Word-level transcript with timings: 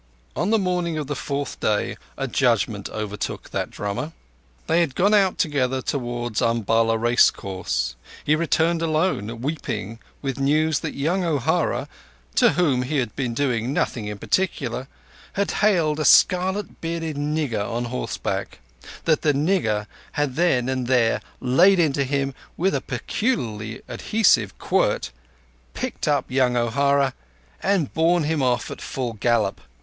On 0.35 0.49
the 0.49 0.57
morning 0.57 0.97
of 0.97 1.05
the 1.05 1.15
fourth 1.15 1.59
day 1.59 1.95
a 2.17 2.27
judgement 2.27 2.89
overtook 2.89 3.51
that 3.51 3.69
drummer. 3.69 4.13
They 4.65 4.79
had 4.81 4.95
gone 4.95 5.13
out 5.13 5.37
together 5.37 5.79
towards 5.79 6.41
Umballa 6.41 6.97
racecourse. 6.97 7.95
He 8.25 8.35
returned 8.35 8.81
alone, 8.81 9.41
weeping, 9.41 9.99
with 10.23 10.39
news 10.39 10.79
that 10.79 10.95
young 10.95 11.23
O'Hara, 11.23 11.87
to 12.33 12.53
whom 12.53 12.81
he 12.81 12.97
had 12.97 13.15
been 13.15 13.35
doing 13.35 13.73
nothing 13.73 14.07
in 14.07 14.17
particular, 14.17 14.87
had 15.33 15.51
hailed 15.61 15.99
a 15.99 16.03
scarlet 16.05 16.81
bearded 16.81 17.15
nigger 17.15 17.63
on 17.63 17.85
horseback; 17.85 18.57
that 19.05 19.21
the 19.21 19.33
nigger 19.33 19.85
had 20.13 20.33
then 20.35 20.67
and 20.67 20.87
there 20.87 21.21
laid 21.39 21.77
into 21.77 22.03
him 22.05 22.33
with 22.57 22.73
a 22.73 22.81
peculiarly 22.81 23.83
adhesive 23.87 24.57
quirt, 24.57 25.11
picked 25.75 26.07
up 26.07 26.31
young 26.31 26.57
O'Hara, 26.57 27.13
and 27.61 27.93
borne 27.93 28.23
him 28.23 28.41
off 28.41 28.71
at 28.71 28.81
full 28.81 29.13
gallop. 29.13 29.61